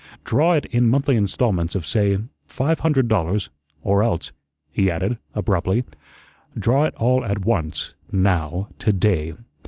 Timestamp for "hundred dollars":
2.79-3.51